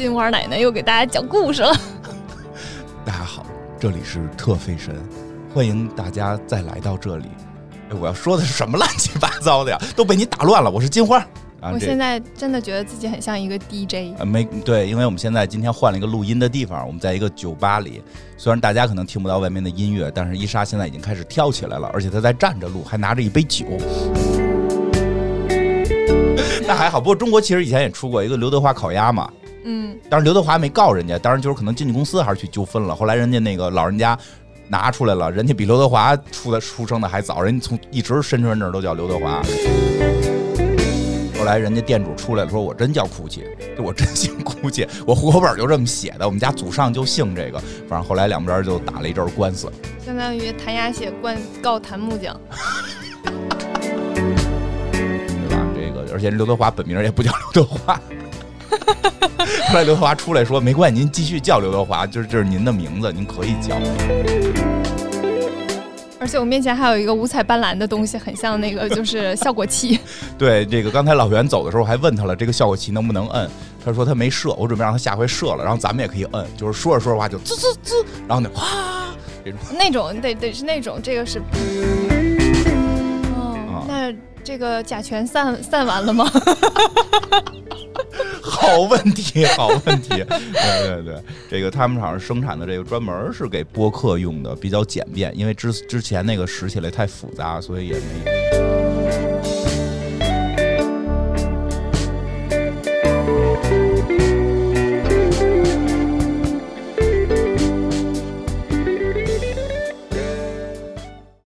[0.00, 1.70] 金花奶奶又给大家讲故事了。
[3.04, 3.44] 大家好，
[3.78, 4.96] 这里是特费神，
[5.52, 7.26] 欢迎大家再来到这里。
[7.90, 9.78] 哎，我要说的是什么乱七八糟的呀？
[9.94, 10.70] 都被你打乱了。
[10.70, 11.22] 我是金花。
[11.60, 14.16] 我现在真的觉得自己很像一个 DJ。
[14.18, 18.02] 呃，没对，因为我们现在今天换了一个录音的地方，我们在一个酒吧里。
[18.38, 23.66] 虽然大家可能听不到外面的音乐，但是伊莎现在已经开始跳起来了，而且她在站着录，还拿着一杯酒。
[26.66, 29.30] 那还好，不过中国其实以前也出过一个刘德华烤鸭嘛。
[29.64, 29.98] 嗯。
[30.08, 32.94] 当然刘德华没告人家，当然就是可能经纪公司还是去纠纷了。
[32.94, 34.18] 后来人家那个老人家
[34.68, 39.42] 拿出来了，人家比刘德华出的出生的还早，人家从一直身份证都叫刘德华。
[41.38, 43.44] 后来人家店主出来了，说我真叫哭泣，
[43.78, 47.58] 我真姓哭泣，我户口本就这么写的，我们家祖上就姓这个。
[47.88, 49.72] 反正后来两边就打了一阵官司，
[50.04, 52.38] 相当于谭牙血灌告谭木匠，
[53.24, 53.32] 对
[55.48, 55.66] 吧？
[55.74, 57.98] 这个而且刘德华本名也不叫刘德华。
[59.70, 63.76] 后来刘德华出来说没关系，您继续叫刘德华，就是这是您的名字，您可以叫。
[66.18, 70.00] 而且我面前还有一个五彩斑斓的东西，很像那个就是效果器。
[70.36, 73.48] 对，这个刚才老袁走的时候还问他了，这个效果器能不能摁？
[73.84, 79.60] 他说他没设，我准备让他下回设了，然后咱们也可以摁，就是说着说着话就滋滋滋，然后那哗这种。
[79.78, 81.38] 那种得得是那种，这个是。
[83.36, 86.28] 哦，那这个甲醛散散完了吗？
[88.70, 98.39] 好问题，好问题， 对对对，这个他们厂生产的这个专门是给播客用的，比较简便，因为之之前那个使起来太复杂，所以也没